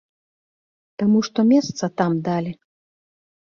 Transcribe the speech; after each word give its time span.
Таму 1.01 1.19
што 1.27 1.39
месца 1.51 1.91
там 2.01 2.11
далі. 2.29 2.51